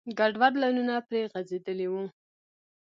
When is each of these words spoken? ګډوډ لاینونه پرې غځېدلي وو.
ګډوډ 0.19 0.53
لاینونه 0.61 0.95
پرې 1.07 1.21
غځېدلي 1.31 1.87
وو. 1.89 2.03